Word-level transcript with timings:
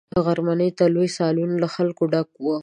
غرمې 0.25 0.69
ته 0.77 0.85
لوی 0.93 1.09
سالون 1.17 1.51
له 1.63 1.67
خلکو 1.75 2.03
ډک 2.13 2.29
وو. 2.43 2.55